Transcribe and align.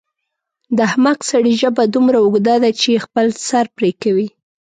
د 0.75 0.77
احمق 0.89 1.19
سړي 1.31 1.53
ژبه 1.61 1.83
دومره 1.95 2.17
اوږده 2.25 2.55
ده 2.63 2.71
چې 2.81 3.03
خپل 3.05 3.27
سر 3.47 3.65
پرې 3.77 3.91
کوي. 4.03 4.27